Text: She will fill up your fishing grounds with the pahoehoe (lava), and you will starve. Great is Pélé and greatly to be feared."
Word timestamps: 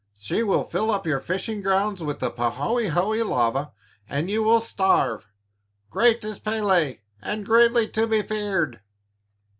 She 0.15 0.41
will 0.41 0.63
fill 0.63 0.89
up 0.89 1.05
your 1.05 1.19
fishing 1.19 1.61
grounds 1.61 2.01
with 2.01 2.17
the 2.21 2.31
pahoehoe 2.31 3.23
(lava), 3.23 3.71
and 4.09 4.31
you 4.31 4.41
will 4.41 4.59
starve. 4.59 5.27
Great 5.91 6.23
is 6.23 6.39
Pélé 6.39 7.01
and 7.21 7.45
greatly 7.45 7.87
to 7.89 8.07
be 8.07 8.23
feared." 8.23 8.79